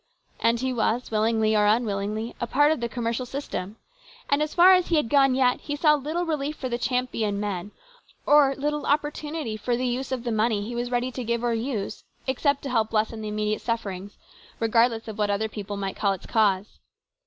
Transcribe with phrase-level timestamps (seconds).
[0.39, 3.75] And he was, willingly or unwillingly, a part of the com mercial system,
[4.31, 7.39] and as far as he had gone yet he saw little relief for the Champion
[7.39, 7.69] men,
[8.25, 11.43] or little opportu nity for the use of the money he was ready to give
[11.43, 14.17] or use, except to help lessen the immediate sufferings,
[14.59, 16.79] regardless of what other people might call its cause.